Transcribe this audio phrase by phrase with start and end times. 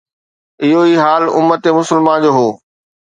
[0.63, 2.47] اهو ئي حال امت مسلمه جو هو.